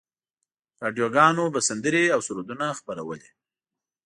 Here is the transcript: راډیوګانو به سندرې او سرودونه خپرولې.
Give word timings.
راډیوګانو 0.81 1.45
به 1.53 1.59
سندرې 1.67 2.03
او 2.15 2.19
سرودونه 2.27 2.65
خپرولې. 2.79 3.29